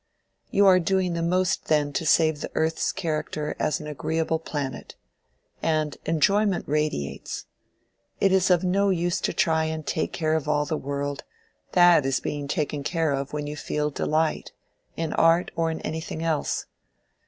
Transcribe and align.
You 0.49 0.65
are 0.65 0.79
doing 0.79 1.13
the 1.13 1.21
most 1.21 1.65
then 1.65 1.93
to 1.93 2.07
save 2.07 2.41
the 2.41 2.49
earth's 2.55 2.91
character 2.91 3.55
as 3.59 3.79
an 3.79 3.85
agreeable 3.85 4.39
planet. 4.39 4.95
And 5.61 5.95
enjoyment 6.07 6.65
radiates. 6.67 7.45
It 8.19 8.31
is 8.31 8.49
of 8.49 8.63
no 8.63 8.89
use 8.89 9.21
to 9.21 9.31
try 9.31 9.65
and 9.65 9.85
take 9.85 10.11
care 10.11 10.33
of 10.33 10.47
all 10.49 10.65
the 10.65 10.75
world; 10.75 11.23
that 11.73 12.03
is 12.03 12.19
being 12.19 12.47
taken 12.47 12.81
care 12.81 13.11
of 13.11 13.31
when 13.31 13.45
you 13.45 13.55
feel 13.55 13.91
delight—in 13.91 15.13
art 15.13 15.51
or 15.55 15.69
in 15.69 15.79
anything 15.81 16.23
else. 16.23 16.65